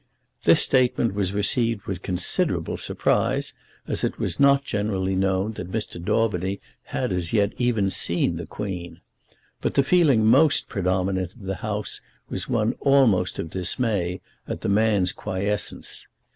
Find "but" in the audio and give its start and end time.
9.61-9.75